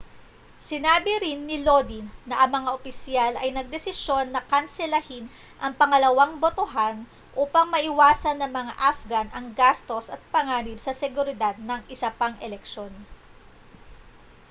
[0.69, 5.25] sinabi rin ni lodin na ang mga opisyal ay nagdesisyon na kanselahin
[5.63, 6.97] ang pangalawang botohan
[7.43, 12.89] upang maiwasan ng mga afghan ang gastos at panganib sa seguridad ng isa pang eleksyon